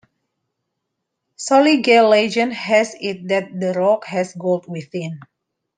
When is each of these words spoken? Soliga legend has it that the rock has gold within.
Soliga 1.37 2.01
legend 2.09 2.53
has 2.53 2.95
it 2.99 3.27
that 3.27 3.59
the 3.59 3.71
rock 3.73 4.05
has 4.05 4.33
gold 4.33 4.65
within. 4.67 5.19